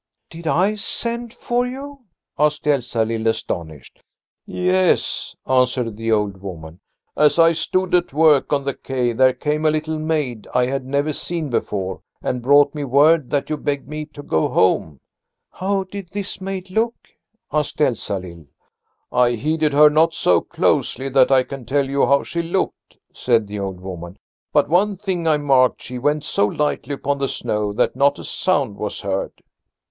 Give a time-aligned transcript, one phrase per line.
[0.31, 2.05] "Did I send for you?"
[2.39, 4.01] asked Elsalill, astonished.
[4.47, 6.79] "Yes," answered the old woman.
[7.15, 10.87] "As I stood at work on the quay there came a little maid I had
[10.87, 15.01] never seen before, and brought me word that you begged me to go home."
[15.51, 16.95] "How did this maid look?"
[17.53, 18.47] asked Elsalill.
[19.11, 23.45] "I heeded her not so closely that I can tell you how she looked," said
[23.45, 24.17] the old woman.
[24.51, 28.23] "But one thing I marked; she went so lightly upon the snow that not a
[28.23, 29.33] sound was heard."